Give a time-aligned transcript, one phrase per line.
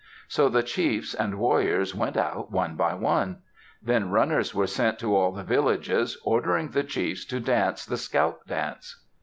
[0.27, 3.43] So the chiefs and warriors went out, one by one.
[3.83, 8.47] Then runners were sent to all the villages, ordering the chiefs to dance the scalp
[8.47, 9.03] dance.